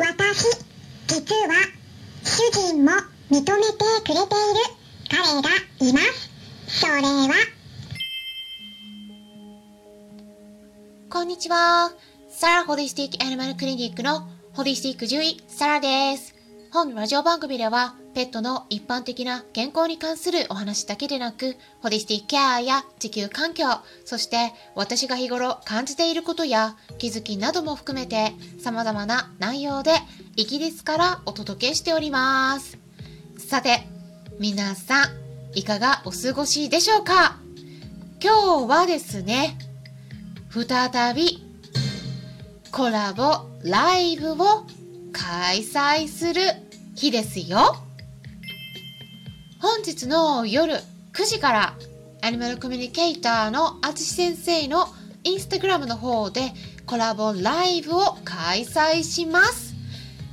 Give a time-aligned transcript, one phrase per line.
[0.00, 0.46] 私、
[1.08, 1.52] 実は、
[2.24, 2.90] 主人も
[3.30, 3.48] 認めて
[4.02, 4.26] くれている
[5.10, 6.30] 彼がいます。
[6.80, 7.34] それは、
[11.10, 11.92] こんにちは。
[12.30, 16.34] サラホリスティックアニマルクリニックのホリスティック獣医、サラです。
[16.72, 23.66] 本ラジオ番組では、ペットの一般的な健康に関するお話だけでなく、ホリスティックケアや地球環境、
[24.04, 29.92] そして私が日頃感じていることや気づきなども含めて様々な内容で
[30.36, 32.78] イギリスからお届けしております。
[33.38, 33.86] さて、
[34.38, 35.10] 皆さん、
[35.54, 37.38] いかがお過ごしでしょうか？
[38.22, 39.56] 今日はですね、
[40.50, 41.44] 再び
[42.72, 44.66] コラボライブを
[45.12, 46.42] 開催する
[46.94, 47.76] 日ですよ。
[49.60, 50.72] 本日の夜
[51.12, 51.74] 9時から
[52.22, 54.86] アニマルコミュニケーターのあつし先生の
[55.22, 56.54] インスタグラムの方で
[56.86, 59.74] コラボライブを開催します。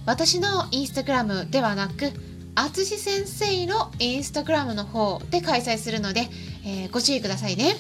[0.06, 2.14] 私のインスタグラムではなく、
[2.56, 6.30] あつし先生のインスタグラムの方で開催するので、
[6.66, 7.76] えーご注意くださいね。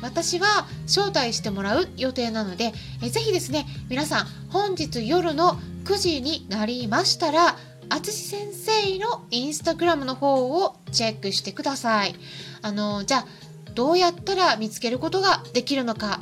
[0.00, 7.56] 私は招待してもらう予定なので、えーぜひですね、皆さん本日夜の9時になりましたら、
[7.90, 12.14] あつし先生のインスタグラムの方をチェックしてください。
[12.62, 13.26] あの、じゃあ、
[13.74, 16.20] どうやったら見つけることができるのか。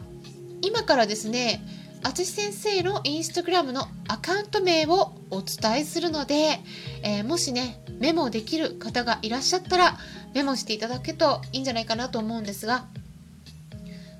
[0.62, 1.62] 今からですね、
[2.02, 6.60] あつし先生のインスタグラムのアカウント名をお伝えするので、
[7.02, 9.98] えーもしね、メモできる方がいらっしゃったら、
[10.34, 12.86] メモしていただけるといいんじゃないかなと思うんですが、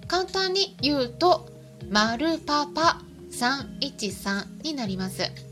[0.07, 1.49] 簡単に言うと、
[1.89, 5.48] マルパパ313になります。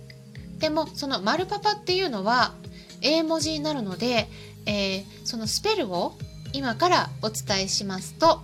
[0.59, 2.55] でも、そのマルパパっていうのは、
[3.03, 4.29] 英文字になるので、
[4.67, 6.17] えーそのスペルを
[6.53, 8.41] 今からお伝えしますと、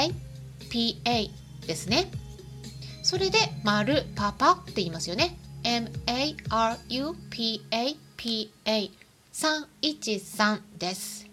[0.00, 1.30] M-A-R-U-P-A-P-A
[1.66, 2.10] ですね。
[3.02, 5.36] それで、マルパパって言いますよね。
[5.64, 6.50] M-A-R-U-P-A-P-A
[9.32, 11.26] 313です。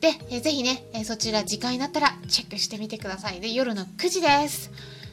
[0.00, 3.40] で、えーぜひね、えーそちら時間になったらチェックしてみてください。
[3.40, 4.70] で、夜の9時です。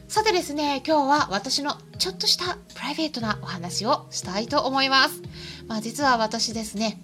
[0.09, 5.21] さてですね、今日は私のちょっとしたプライベートなお話をしたいと思います。
[5.67, 7.01] まあ実は私ですね、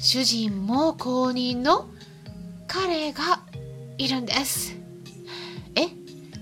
[0.00, 1.88] 主人も公認の
[2.66, 3.42] 彼が
[3.96, 4.74] いるんです。
[5.76, 5.82] え？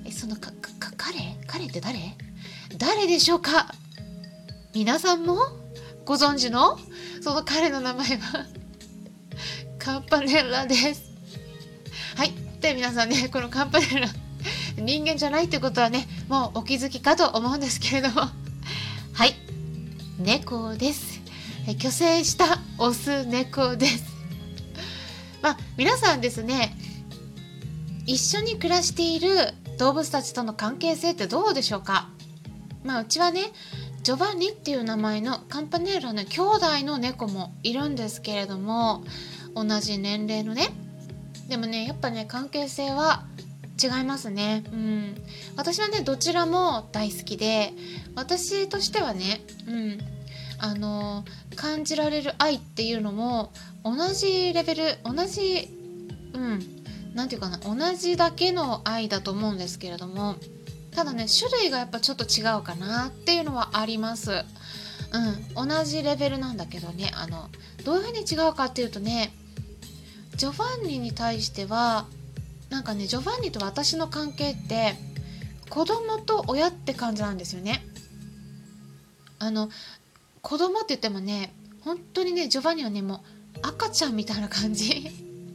[0.07, 1.37] え、そのか、か、か彼？
[1.47, 1.99] 彼って誰？
[2.79, 3.67] 誰でしょうか？
[4.75, 5.37] 皆さんも？
[6.07, 6.79] ご存知の？
[7.21, 8.47] その彼の名前は？
[9.79, 11.13] カンパネラです。
[12.17, 12.33] はい。
[12.63, 14.09] で、皆さんね、このカンパネラ、
[14.77, 18.23] 人間じゃないってことはね、もうお気づきかと思うんですけれども。
[19.15, 19.35] はい。
[20.19, 21.21] 猫です。
[21.67, 24.05] え虚勢したオス猫です。
[25.43, 26.77] まあ、皆さんですね、
[28.07, 32.09] 一緒に暮らしている動物たちとの関係性ってどうでしょうか？
[32.83, 33.53] まあ、うちはね、
[34.03, 39.03] ジョバンニっていう名前のカンパネーラの兄弟の猫もいるんですけれども、
[39.55, 40.69] 同じ年齢のね。
[41.49, 43.25] でもね、やっぱね、関係性は
[43.83, 44.65] 違いますね。
[44.73, 45.15] うん。
[45.57, 47.73] 私はね、どちらも大好きで、
[48.15, 49.99] 私としてはね、うん。
[50.59, 51.25] あの、
[51.57, 53.53] 感じられる愛っていうのも、
[53.83, 55.69] 同じレベル、同じ、
[56.33, 56.61] うん。
[57.15, 60.37] なんていうかな、同じだけの愛だと思うんですけれども、
[60.93, 64.45] ただね、種類がやっぱちょっと違うかなっていうのはあります。
[65.55, 65.69] うん。
[65.69, 67.51] 同じレベルなんだけどね、あの、
[67.85, 69.35] どういうふうに違うかっていうとね、
[70.37, 72.07] ジョバンニに対しては
[72.75, 74.97] なんかねジョバンニと私の関係って
[75.71, 77.87] 子供と親って感じなんですよね。
[79.39, 79.71] あの
[80.43, 83.23] 子供って言ってもね本当にねジョバンニはねも
[83.59, 85.09] う赤ちゃんみたいな感じ。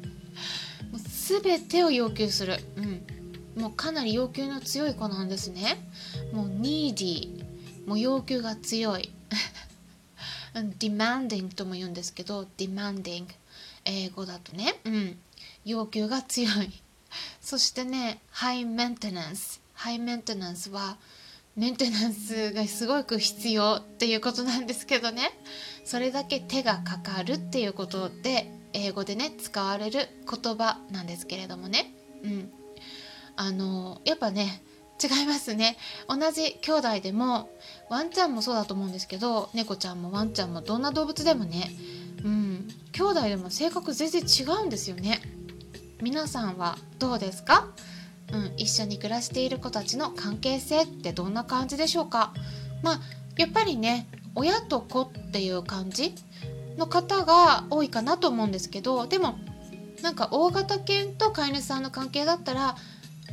[0.94, 2.82] もう全てを要求する、う
[3.60, 5.92] ん、もうかなり要求の強い子なんですね。
[6.32, 7.86] もうニーディー。
[7.86, 9.12] もう要求が強い。
[10.56, 13.26] demanding とも言うんですけど demanding
[13.84, 15.20] 英語だとね、うん、
[15.66, 16.82] 要求が強い。
[17.42, 20.98] そしてねハイメンテナンスハイメンテナンスは
[21.56, 25.32] メンテナンスがすごく必要っていうことなんですけどね。
[25.84, 31.94] それだけ手がかかるっていうことで英語でね使われる言葉なんですけれどもね。
[32.24, 32.52] うん。
[33.36, 34.62] あのやっぱね
[35.04, 35.78] 違いますね。
[36.08, 37.50] 同じ兄弟でも
[37.90, 41.72] ワンちゃんもそうだと思うんですけど猫ちゃんもワンちゃんもどんな動物でもね。
[42.24, 42.68] うん。
[42.92, 45.22] 兄弟でも性格全然違うんですよね。
[46.02, 47.68] 皆さんはどうですか？
[48.32, 52.34] うん、一緒に暮らしている子たちの関係性ってどんな感じでしょうか？
[52.82, 53.00] まあ
[53.38, 56.16] やっぱりね親と子っていう感じ
[56.78, 59.38] の方が多いかなと思うんですけどでも
[60.02, 62.78] なんか大型犬と飼い主さんの関係だったら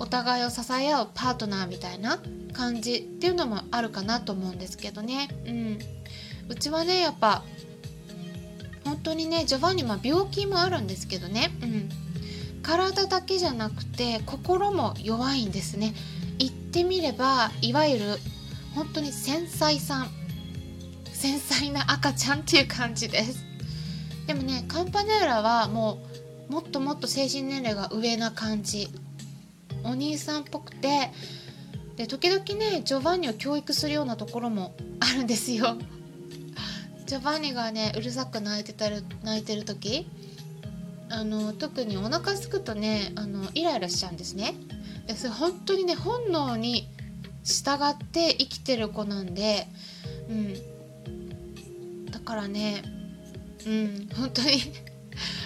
[0.01, 2.19] お互いを支え合うパートナーみたいな
[2.53, 5.29] 感じっていうのもあるかなと思うんですけどね。
[5.47, 5.79] うん、
[6.49, 7.45] うちはねやっぱ
[8.85, 11.89] 本当にねジョバンニは病気もあるんですけどね、うん、
[12.67, 15.95] 体だけじゃなくて心も弱いんですね。
[16.37, 18.05] 言ってみればいわゆる
[18.75, 20.11] 本当に繊細さん。
[21.13, 23.45] 繊細な赤ちゃんっていう感じです。
[24.27, 26.01] でもねカンパネーラはも
[26.49, 28.89] うもっともっと精神年齢が上な感じ。
[29.85, 31.13] お兄さんっぽくて。
[31.95, 35.79] で時々ねジョバンニを教育するようなところもあるんですよ。
[37.07, 40.11] ジョバンニがねうるさく泣いてたる泣いてる時。
[41.09, 44.55] あの特にお腹すくとねあのイライラしちゃうんですね。
[45.07, 46.89] でそれ本当にね本能に
[47.45, 49.69] 従って生きてる子なんで
[50.29, 50.55] うん。
[52.11, 52.83] だからね
[53.67, 54.61] うん本当に。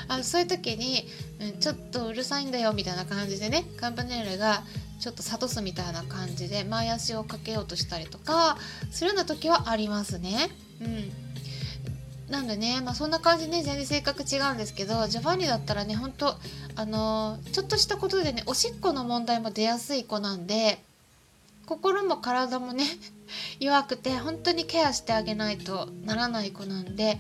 [0.08, 1.06] あそういう時に、
[1.40, 4.64] うん、ちょっとうるさいんだよみたいな感じでねカンパネールが
[4.98, 8.58] ちょっと諭すみたいな感じで前足をかけようとしたりとか
[8.90, 10.50] するような時はありますね。
[10.80, 11.10] うん。
[12.30, 16.36] なんでね、まあ、そんな感じね全然性格違うんですけどジョバンニだったらね本当
[16.76, 20.78] あのー、ちょっとしたことでねおしっこの問題も出やすい子なんで
[21.66, 22.84] 心も体もね
[23.58, 27.18] 弱くて本当にケアしてあげないとならない子なんで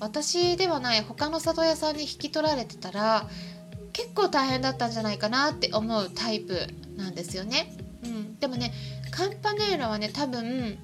[0.00, 3.28] 私ではない他の里親さんに引き取られてたら
[3.92, 7.76] 結構大変だったんじゃないかなって思うタイプなんですよね。
[8.04, 8.72] うん、でもね
[9.10, 10.78] カンパネーラはね多分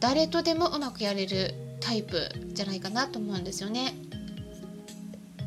[0.00, 3.94] 誰とでもうまくやれるタイプじゃないかなと思うんですよね。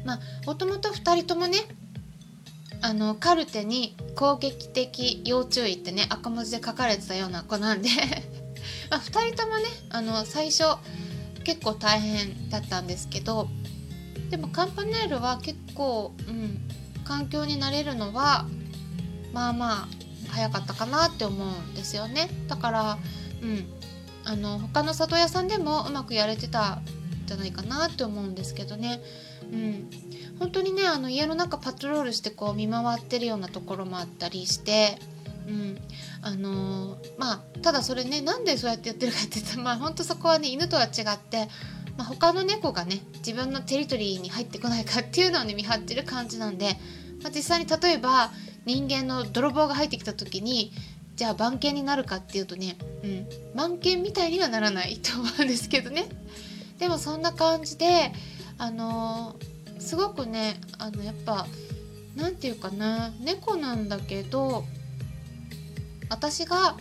[0.06, 1.60] まあもともと2人ともね
[2.82, 7.90] あのカルテに攻撃的要注意ってね赤文字で書かれてたような子なんで
[8.90, 10.64] ま、2人ともねあの最初
[11.44, 13.48] 結構大変だったんですけど
[14.30, 16.68] でもカンパネールは結構、うん、
[17.04, 18.46] 環境になれるのは
[19.34, 19.88] まあまあ
[20.30, 22.98] 早かったかなって思うんですよねだから
[23.42, 23.68] うん
[24.24, 26.84] あの他の里親さんでもうまくやれてたん
[27.26, 29.02] じゃないかなって思うんですけどね。
[29.52, 29.90] うん、
[30.40, 35.00] 本当にねあの家の中パトロールしてこう見回ってるようなところもあったりして、
[35.48, 35.78] うん。
[36.24, 41.48] あのー、まあただそれねなんでそうやってやってるかって言ったら まあ本当そこはね犬とは違って、
[41.98, 46.78] まあ、他の猫がね自分のテリトリーに入ってこないかっていうのをね見張ってる感じなんで、
[47.24, 48.32] まあ、実際に例えば
[48.66, 50.72] 人間の泥棒が入ってきた時に
[51.22, 56.10] じゃあ番犬になるかっていうとね、うん、番犬みたいにはならないと思うんですけどね
[56.80, 58.12] でもそんな感じで
[58.58, 61.46] あのー、すごくねあのやっぱ
[62.16, 64.64] 何て言うかな猫なんだけど
[66.10, 66.76] 私が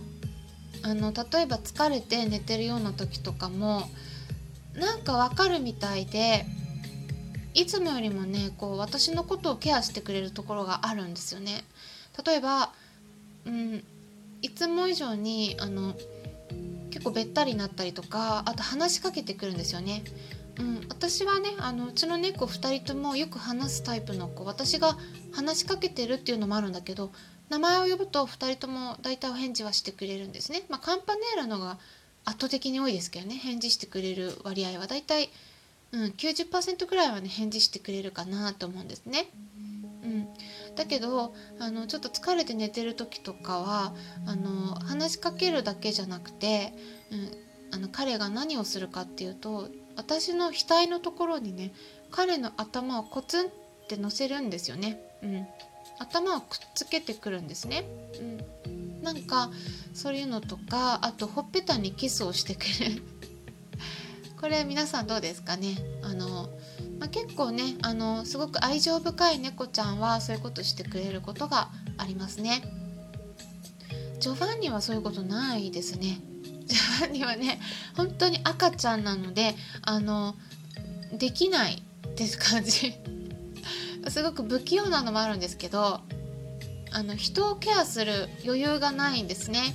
[0.84, 3.82] あの例えば疲れて寝てるような時とかも
[4.74, 6.46] なんかわかるみたいで
[7.52, 11.62] いつもよりもねこう私のことをケアしてくれるところがあるんですよね。
[12.24, 12.72] 例えば、
[13.44, 13.84] うん、
[14.42, 15.94] いつも以上にあの
[16.90, 20.02] 結構べったりになったりとかあと話しかけてくるんですよね。
[20.58, 24.98] うん、私はねあのうちの猫2人ともよく話すタイプの子私が
[25.32, 27.10] 話しかけてるっていうのもあるんだけど
[27.48, 30.62] 名前を呼ぶと2人とも大体お返事はしてくれるんですね。
[30.68, 31.78] まあ、カンパネーラのが
[32.24, 35.30] 圧倒的に多いですけどね返事してくれる割合は大体、
[35.92, 39.28] うん、90%ぐらいはね返事してくれるかなと思うんですね。
[40.04, 40.28] うん、
[40.76, 43.94] だけどあのちょっと疲れて寝てる時とかは
[44.26, 46.72] あの話しかけるだけじゃなくて、
[47.10, 47.30] うん、
[47.72, 51.72] あの彼が何をするかっていうと私の額のところにね
[52.10, 53.48] 彼の頭をコツンっ
[53.88, 55.00] て乗せるんですよね。
[55.22, 55.46] うん、
[55.98, 57.84] 頭をくっつけてくるんですね。
[58.66, 59.50] うん、なんか
[59.94, 63.02] そういうのとかあとほっぺたにキスをしてくる
[64.40, 65.76] これ皆さんどうですかね？
[66.02, 66.48] あの
[67.00, 72.62] まあ、結構ねあのすごく愛情深い猫ちゃんはそういうことしてくれることがありますね。
[74.20, 76.20] ジョバンニはそういうことないですね。
[76.66, 77.58] ジョバンニはね
[77.96, 80.36] 本当に赤ちゃんなのであの
[81.12, 82.94] できないって感じ
[84.08, 86.00] すごく不器用なのもあるんですけど
[86.92, 89.74] あの人をケアする余裕がないんですね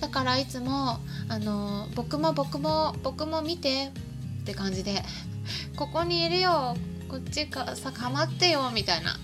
[0.00, 3.92] だからいつもあの僕も僕も僕も見て
[4.42, 5.02] って感じで
[5.76, 6.76] ここにいるよ。
[7.08, 9.18] こっちかさかまってよみたいな。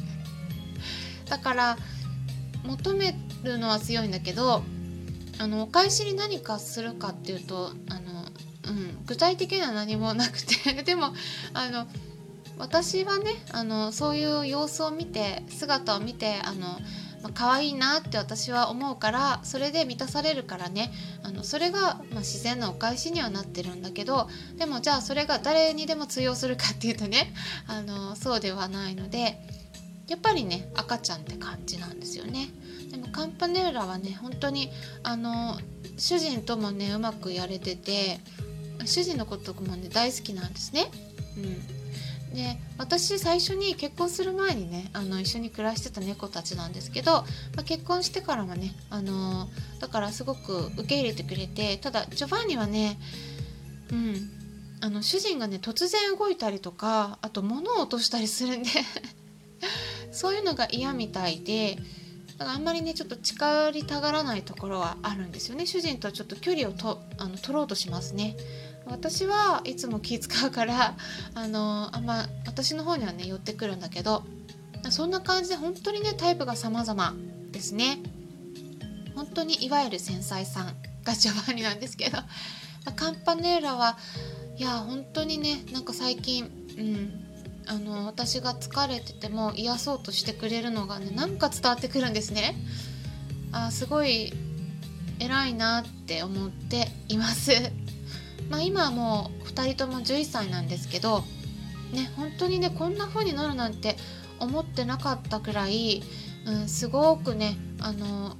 [1.28, 1.78] だから
[2.64, 4.62] 求めるのは強いんだけど
[5.38, 8.24] あのお返しに何かするかっていうとあの、
[8.68, 10.82] うん、具体的には何もなくて。
[10.84, 11.14] でも
[11.54, 11.86] あの
[12.58, 16.78] 私はねあのそういう様子を見て姿を見てあの
[17.22, 20.92] まあ、可愛いなって私は思うからそれで満たされるからね。
[21.22, 27.32] あのそれが、ま、自然なお返しにはなってるんだけどでもじゃあそれが誰にでも通用するかっていうとね
[27.68, 29.38] あのそうではないので
[30.08, 32.48] やっぱりね赤ちゃんって感じなんですよね。
[32.90, 34.70] でもカンパネーラはね本当に
[35.02, 35.58] あの
[35.96, 38.18] 主人ともねうまくやれてて
[38.86, 40.90] 主人のこともね大好きなんですね。
[41.36, 41.79] うん、
[42.34, 47.24] で私最初に結婚する前にねあの一緒に暮らしてた猫たちなんですけど、ま
[47.60, 49.48] あ、結婚してからもねあの
[49.80, 52.98] だからすごく受け入れてくれてただジョバンニはね
[53.90, 54.30] うん
[54.82, 58.70] あの主人がね突然動いたりとかあと物を落としたりするんで
[60.12, 61.78] そういうのが嫌みたいで
[62.44, 65.66] だあんまりねちょっと近寄りたがらないところはあるんですよね。
[65.66, 68.36] 主人とはちょっと距離をとあの取ろうとしますね。
[68.86, 70.96] 私はいつも気使うから
[71.34, 74.24] あのあんま私の方にはね寄ってくるんだけど
[74.90, 77.14] そんな感じで本当にねタイプが様々
[77.52, 77.98] ですね。
[79.14, 82.18] 本当にいわゆる繊細さんがジョバンニなんですけど
[82.96, 83.98] カンパネーラは
[84.56, 86.44] いや本当にねなんか最近
[86.78, 87.29] うん
[87.70, 92.56] あの私が疲れてても癒そうとしてくれるのがねなんか伝わってくるんですね。
[93.52, 94.32] あすごい
[95.20, 97.52] 偉いなって思っています。
[98.50, 101.24] まあ今はもう2人とも11歳なんですけど
[101.92, 103.96] ね本当にねこんな風になるなんて
[104.40, 106.02] 思ってなかったくらい、
[106.46, 108.36] うん、すごくねあの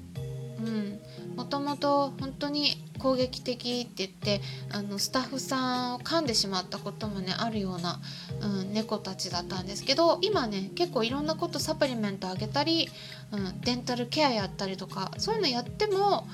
[1.36, 4.40] もともと本当に攻撃的って言って
[4.70, 8.00] あのスタッフさんを噛んでしまったこともねあるような、
[8.42, 12.88] うん、猫たちだったんですけど今ね結構いろんなことサプリメントあげたり、
[13.32, 16.26] うん、デンタルケアやったりとかそういうのやっても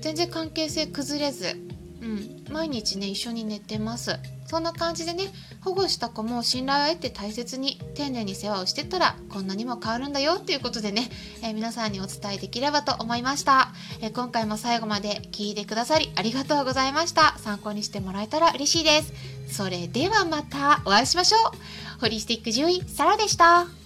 [0.00, 1.56] 全然関係性崩れず、
[2.04, 4.18] うん、毎日ね一緒に寝てます。
[4.46, 5.24] そんな感じでね
[5.62, 11.08] 保護した子も信頼を得て大切に丁寧に世話をしてたらこんなにも変わるんだよっていうことでね、
[11.42, 17.36] えー、皆さんにお伝えできればと思いました、えー、今回も最後まで聞いてくださりありがとうございました。
[17.38, 19.12] 参考にしてもらえたら嬉しいです。
[19.48, 22.00] それではまたお会いしましょう。
[22.00, 23.83] ホリスティック獣医サラでした。